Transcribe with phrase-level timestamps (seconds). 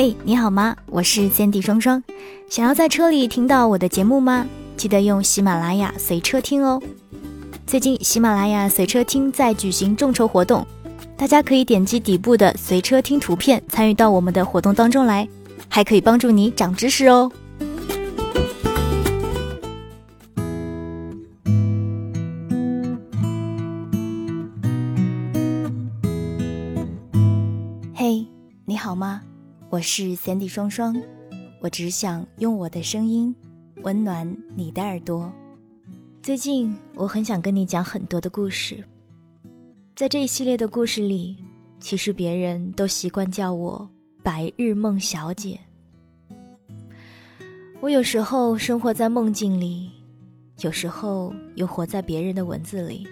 [0.00, 0.76] 嘿，你好吗？
[0.86, 2.00] 我是 Sandy 双双。
[2.48, 4.46] 想要在车里听到我的节目吗？
[4.76, 6.80] 记得用喜马拉雅随车听哦。
[7.66, 10.64] 最近喜马拉雅随车听在举行众筹活动，
[11.16, 15.28] 大家可以点击底部的随车听图片参与到我们的活动当中来，
[15.68, 17.32] 还可以帮助你长知识哦。
[27.92, 28.24] 嘿，
[28.64, 29.22] 你好吗？
[29.78, 31.00] 我是 Sandy 双双，
[31.60, 33.32] 我只想用我的声音
[33.84, 35.32] 温暖你的耳朵。
[36.20, 38.82] 最近我很想跟你讲很多的故事，
[39.94, 41.36] 在这一系列的故事里，
[41.78, 43.88] 其实别人都习惯叫我
[44.20, 45.56] 白日梦小姐。
[47.80, 49.92] 我有时候生活在梦境里，
[50.58, 53.06] 有时候又活在别人的文字里，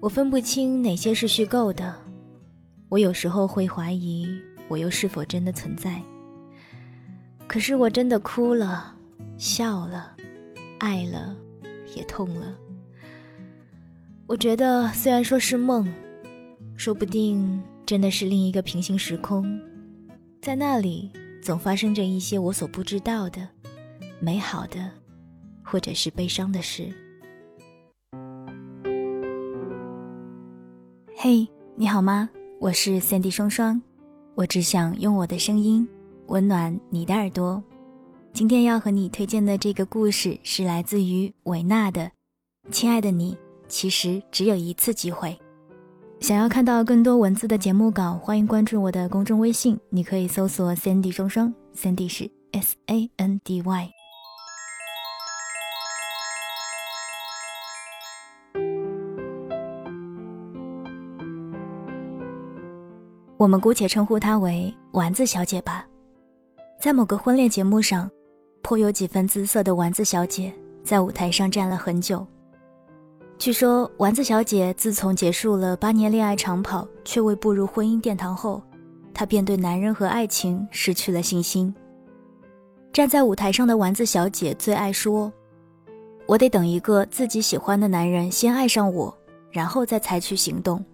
[0.00, 1.94] 我分不清哪些是虚构的。
[2.88, 4.26] 我有时候会怀疑。
[4.70, 6.00] 我又是否真的存在？
[7.48, 8.94] 可是我真的哭了，
[9.36, 10.14] 笑了，
[10.78, 11.36] 爱了，
[11.96, 12.56] 也痛了。
[14.28, 15.92] 我觉得，虽然说是梦，
[16.76, 19.60] 说不定真的是另一个平行时空，
[20.40, 21.10] 在那里
[21.42, 23.48] 总发生着一些我所不知道的、
[24.20, 24.88] 美好的，
[25.64, 26.88] 或者是悲伤的事。
[31.16, 32.30] 嘿，你好吗？
[32.60, 33.82] 我是 Sandy 双双。
[34.40, 35.86] 我只想用我的声音
[36.28, 37.62] 温暖你的耳朵。
[38.32, 42.04] 今天要和你推荐的这个故事是来自于维纳的
[42.70, 43.34] 《亲爱的你》，
[43.68, 45.38] 其实只有一次机会。
[46.20, 53.90] 想要看到更多文字的节目稿，欢迎关注我的公众微信，你可以搜索 “Sandy 双双 ”，Sandy 是 S A N D Y。
[63.40, 65.86] 我们姑且称呼她为丸子小姐吧。
[66.78, 68.10] 在某个婚恋节目上，
[68.60, 70.52] 颇有几分姿色的丸子小姐
[70.84, 72.26] 在舞台上站了很久。
[73.38, 78.62] 据说，丸子小姐自从结束了八年恋爱长跑，却未步入婚姻殿堂后，
[79.14, 81.74] 她便对男人和爱情失去了信心。
[82.92, 85.32] 站在舞台上的丸子小姐最爱说
[86.28, 89.16] ：“我得等一个自己喜欢的男人先爱上我，
[89.50, 90.84] 然后再采取行动。”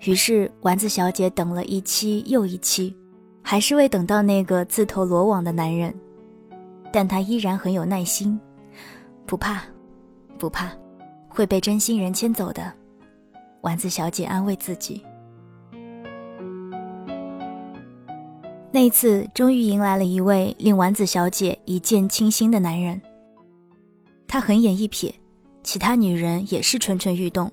[0.00, 2.96] 于是，丸子小姐等了一期又一期，
[3.42, 5.92] 还是未等到那个自投罗网的男人。
[6.92, 8.38] 但她依然很有耐心，
[9.26, 9.60] 不怕，
[10.38, 10.70] 不怕，
[11.28, 12.72] 会被真心人牵走的。
[13.62, 15.04] 丸子小姐安慰自己。
[18.70, 23.00] 那次，终于迎来了一位令丸子小姐一见倾心的男人。
[24.28, 25.12] 他横眼一瞥，
[25.64, 27.50] 其他女人也是蠢蠢欲动。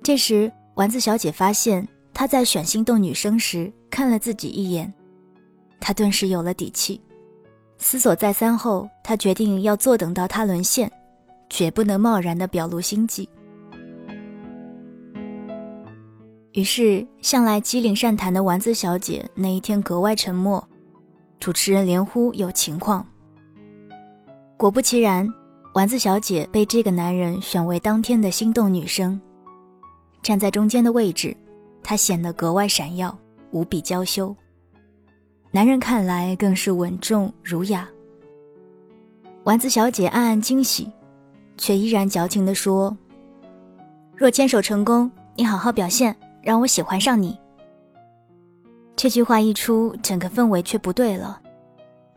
[0.00, 0.50] 这时。
[0.74, 4.92] 丸子小姐发现，他在选心动女生时看了自己一眼，
[5.78, 7.00] 她顿时有了底气。
[7.78, 10.90] 思索再三后，她决定要坐等到他沦陷，
[11.48, 13.28] 绝不能贸然的表露心迹。
[16.52, 20.62] 于是，向来机灵善谈的丸子小姐那一天格外沉默。
[21.38, 23.06] 主持人连呼有情况。
[24.58, 25.26] 果不其然，
[25.72, 29.18] 丸子小姐被这个男人选为当天的心动女生。
[30.22, 31.36] 站在中间的位置，
[31.82, 33.16] 她显得格外闪耀，
[33.50, 34.34] 无比娇羞。
[35.50, 37.88] 男人看来更是稳重儒雅。
[39.44, 40.88] 丸子小姐暗暗惊喜，
[41.56, 42.96] 却依然矫情地说
[44.14, 47.36] ：“若牵手成功，你好好表现，让我喜欢上你。”
[48.94, 51.40] 这句话一出，整个氛围却不对了。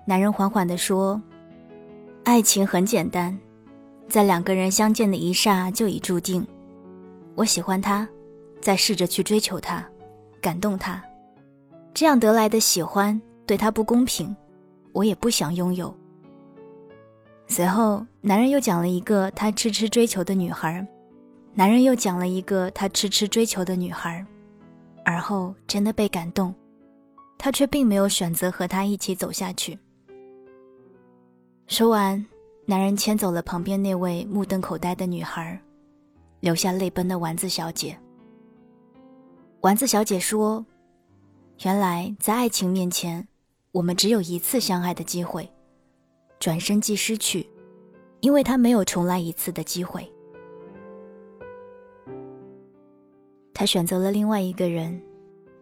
[0.05, 1.19] 男人缓缓地说
[2.25, 3.39] ：“爱情很简单，
[4.09, 6.45] 在两个人相见的一刹就已注定。”
[7.35, 8.07] 我喜欢他，
[8.61, 9.83] 再试着去追求他，
[10.39, 11.03] 感动他，
[11.93, 14.35] 这样得来的喜欢对他不公平，
[14.91, 15.93] 我也不想拥有。
[17.47, 20.85] 随后，男人又讲了一个他痴痴追求的女孩，
[21.53, 24.25] 男人又讲了一个他痴痴追求的女孩，
[25.03, 26.53] 而后真的被感动，
[27.37, 29.77] 他却并没有选择和他一起走下去。
[31.67, 32.23] 说完，
[32.65, 35.59] 男人牵走了旁边那位目瞪口呆的女孩。
[36.43, 37.97] 留下泪奔的丸子小姐。
[39.61, 40.65] 丸子小姐说
[41.63, 43.25] ：“原来在爱情面前，
[43.71, 45.49] 我们只有一次相爱的机会，
[46.41, 47.49] 转身即失去，
[48.19, 50.05] 因为他没有重来一次的机会。
[53.53, 55.01] 他选择了另外一个人，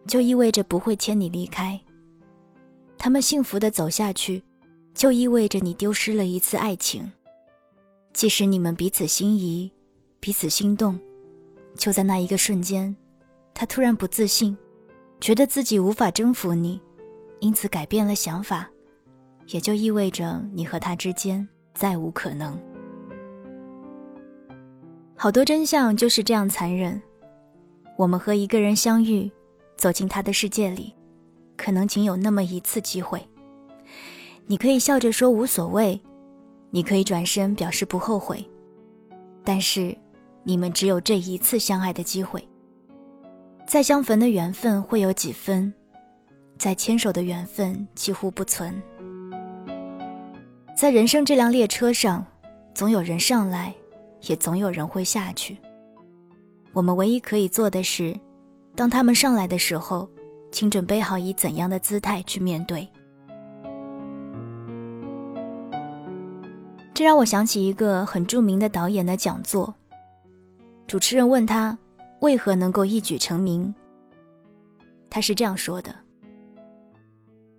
[0.08, 1.80] 就意味着不会牵你离开。
[2.98, 4.42] 他们幸福的走下去，
[4.94, 7.12] 就意味着你丢失了一次爱情，
[8.12, 9.70] 即使你们彼此心仪。”
[10.22, 10.96] 彼此心动，
[11.74, 12.94] 就在那一个瞬间，
[13.52, 14.56] 他突然不自信，
[15.20, 16.80] 觉得自己无法征服你，
[17.40, 18.70] 因此改变了想法，
[19.48, 22.56] 也就意味着你和他之间再无可能。
[25.16, 27.02] 好多真相就是这样残忍。
[27.96, 29.28] 我们和一个人相遇，
[29.76, 30.94] 走进他的世界里，
[31.56, 33.20] 可能仅有那么一次机会。
[34.46, 36.00] 你可以笑着说无所谓，
[36.70, 38.48] 你可以转身表示不后悔，
[39.42, 39.96] 但是
[40.44, 42.46] 你们只有这一次相爱的机会。
[43.66, 45.72] 再相逢的缘分会有几分，
[46.58, 48.74] 再牵手的缘分几乎不存。
[50.76, 52.26] 在人生这辆列车上，
[52.74, 53.72] 总有人上来，
[54.22, 55.56] 也总有人会下去。
[56.72, 58.18] 我们唯一可以做的是，
[58.74, 60.08] 当他们上来的时候，
[60.50, 62.88] 请准备好以怎样的姿态去面对。
[66.92, 69.74] 这让我想起一个很著名的导演的讲座。
[70.92, 71.78] 主持人问他
[72.20, 73.74] 为何能够一举成名，
[75.08, 75.96] 他是这样说的：“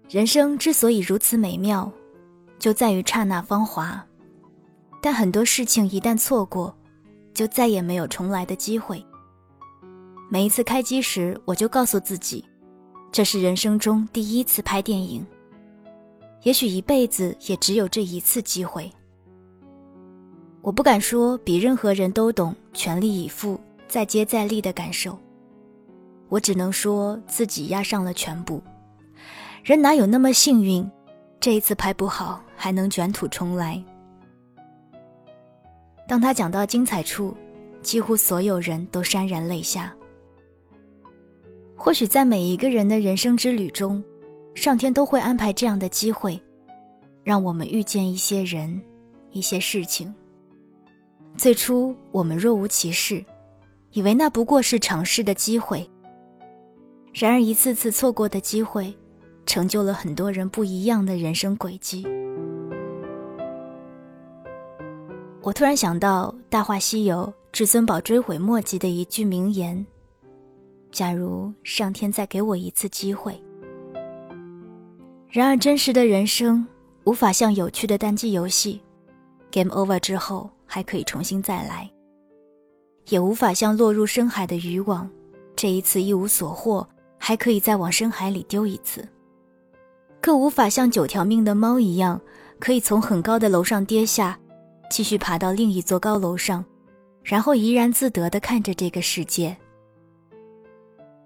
[0.07, 1.91] 人生之所以如此美妙，
[2.59, 4.06] 就在于刹那芳华。
[5.01, 6.77] 但很多事情一旦错过，
[7.33, 9.03] 就再也没有重来的机会。
[10.29, 12.45] 每一次开机时，我就告诉自己，
[13.12, 15.25] 这是人生中第一次拍电影，
[16.44, 18.88] 也许一辈子也只有这一次机会。”
[20.63, 25.19] 我不敢说比任何人都懂全力以赴、再接再厉的感受，
[26.30, 28.63] 我只能说自己压上了全部。
[29.62, 30.89] 人哪有那么幸运，
[31.38, 33.83] 这一次拍不好还能卷土重来？
[36.07, 37.36] 当他讲到精彩处，
[37.81, 39.94] 几乎所有人都潸然泪下。
[41.75, 44.01] 或许在每一个人的人生之旅中，
[44.56, 46.42] 上天都会安排这样的机会，
[47.21, 48.81] 让我们遇见一些人、
[49.31, 50.13] 一些事情。
[51.35, 53.24] 最初我们若无其事，
[53.91, 55.89] 以为那不过是尝试的机会。
[57.12, 58.95] 然而一次次错过的机会，
[59.45, 62.06] 成就了很多人不一样的人生轨迹。
[65.41, 69.86] 我突然想到《大话西游》至尊宝追悔莫及的一句名言
[70.91, 73.38] ：“假如上天再给我一次机会。”
[75.29, 76.65] 然而真实的人生
[77.03, 78.79] 无法像有趣的单机游戏
[79.51, 80.50] ，Game Over 之后。
[80.74, 81.88] 还可以重新再来，
[83.10, 85.08] 也无法像落入深海的渔网，
[85.56, 86.88] 这一次一无所获，
[87.20, 89.08] 还可以再往深海里丢一次。
[90.20, 92.20] 更无法像九条命的猫一样，
[92.58, 94.36] 可以从很高的楼上跌下，
[94.90, 96.66] 继续爬到另一座高楼上，
[97.22, 99.56] 然后怡然自得地看着这个世界。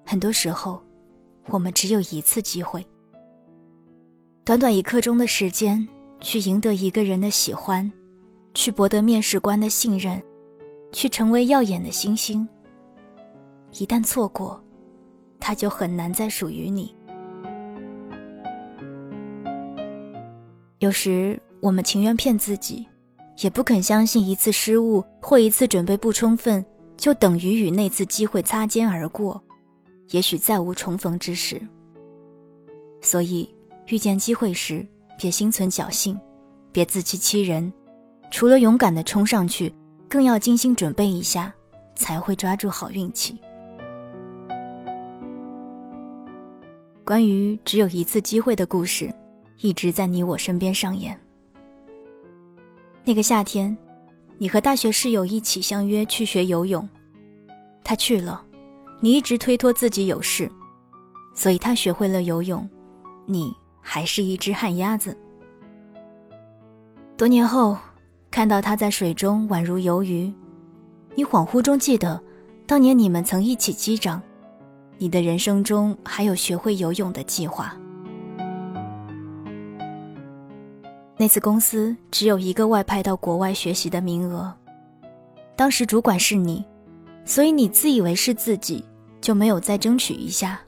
[0.06, 0.84] 很多时候，
[1.46, 2.86] 我们只有一次机会，
[4.44, 5.88] 短短一刻钟的时间，
[6.20, 7.90] 去赢得一个人的喜欢。
[8.57, 10.19] 去博得面试官的信任，
[10.92, 12.45] 去成为耀眼的星星。
[13.74, 14.59] 一旦错过，
[15.39, 16.92] 它就很难再属于你。
[20.80, 22.83] 有时我们情愿骗自己，
[23.44, 26.65] 也不肯相信一次失误或一次准备不充分，
[26.98, 29.39] 就等于与那次机会擦肩而过，
[30.10, 31.62] 也许再无重逢之时。
[33.03, 33.48] 所以，
[33.86, 34.83] 遇见机会时，
[35.15, 36.19] 别心存侥幸，
[36.71, 37.71] 别自欺欺人。
[38.29, 39.74] 除了勇敢的冲上去，
[40.09, 41.51] 更要精心准备一下，
[41.95, 43.39] 才会抓住好运气。
[47.03, 49.12] 关于只有一次机会的故事，
[49.62, 51.17] 一直在你我身边上演。
[53.05, 53.75] 那个夏天，
[54.38, 56.88] 你和大学室友一起相约去学游泳，
[57.84, 58.43] 他去了，
[59.00, 60.51] 你一直推脱自己有事，
[61.34, 62.69] 所以他学会了游泳，
[63.25, 65.17] 你还是一只旱鸭子。
[67.15, 67.77] 多年后。
[68.38, 70.32] 看到他在水中宛如游鱼，
[71.15, 72.22] 你恍惚中记得，
[72.67, 74.22] 当年你们曾一起击掌。
[75.00, 77.75] 你的人生中还有学会游泳的计划。
[81.17, 84.53] 那次公司只有一个外派到国外学习的名额，
[85.56, 86.63] 当时主管是你，
[87.25, 88.86] 所以你自以为是自己，
[89.20, 90.60] 就没有再争取一下。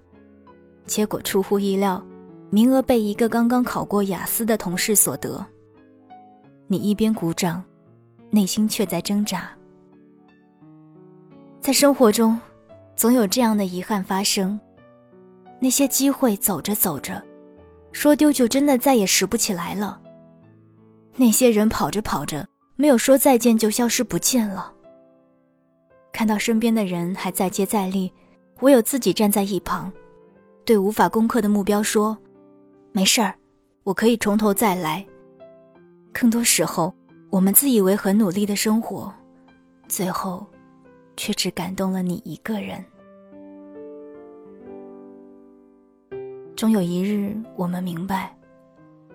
[0.87, 2.03] 结果出乎意料，
[2.49, 5.45] 名额被一个刚刚考过雅思的同事所得。
[6.71, 7.63] 你一边鼓掌，
[8.29, 9.49] 内心却在挣扎。
[11.59, 12.39] 在生活中，
[12.95, 14.59] 总有这样的遗憾发生：
[15.59, 17.19] 那些机会走着走着，
[17.91, 19.99] 说丢就真的再也拾不起来了；
[21.15, 24.71] 那些人跑着跑着，没有说再见就消失不见了。
[26.13, 28.13] 看到身边的人还在接再厉，
[28.59, 29.91] 唯有自己站在一旁，
[30.65, 32.15] 对无法攻克的目标说
[32.93, 33.33] ：“没事儿，
[33.81, 35.03] 我可以从头再来。”
[36.19, 36.93] 更多时候，
[37.29, 39.09] 我们自以为很努力的生活，
[39.87, 40.45] 最后，
[41.15, 42.83] 却只感动了你一个人。
[46.57, 48.35] 终有一日，我们明白，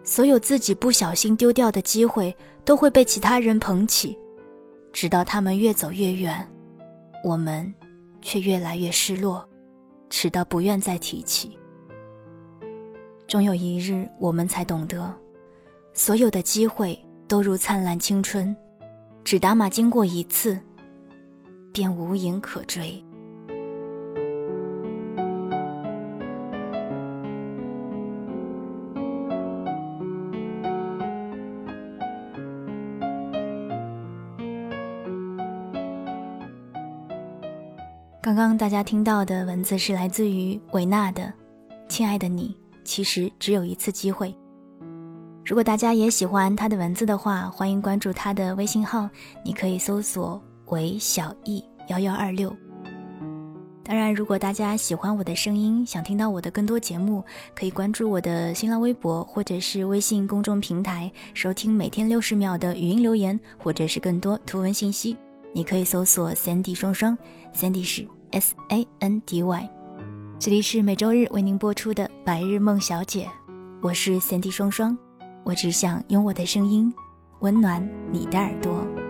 [0.03, 2.35] 所有自己不小心丢掉的机会，
[2.65, 4.19] 都会被其他人捧起，
[4.91, 6.51] 直到他们越走越远，
[7.23, 7.71] 我们
[8.23, 9.47] 却越来越失落，
[10.09, 11.59] 直到不愿再提起。
[13.27, 15.15] 终有一日，我们才懂得，
[15.97, 16.99] 所有的机会
[17.29, 18.55] 都如灿烂青春，
[19.23, 20.59] 只打马经过一次，
[21.73, 23.03] 便无影可追。
[38.21, 41.23] 刚刚大家听到的文字是来自于维纳的，
[41.89, 44.29] 《亲爱的你，其实只有一次机会》。
[45.47, 49.07] 如果大家也喜欢他的文字的话，欢迎关注他的微信号，
[49.45, 52.51] 你可以搜索“韦小艺幺幺二六”。
[53.85, 57.23] 当然，如果大家喜欢我的声音，想听到我的更多节目，
[57.55, 65.15] 可以关注我的新浪微博或者是微信公众平台，收听每天六十秒的语音留言，或者是更多图文信息。
[65.53, 67.17] 你可以搜索 “Sandy 双双
[67.55, 69.71] ”，Sandy 是 S A N D Y。
[70.39, 73.27] 这里是每周日为您播出的《白日梦小姐》，
[73.83, 74.97] 我是 Sandy 双双，
[75.45, 76.93] 我只想用我的声音
[77.41, 79.04] 温暖你的耳朵。